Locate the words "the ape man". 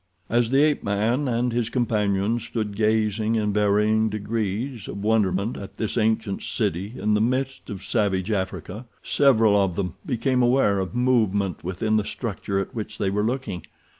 0.49-1.27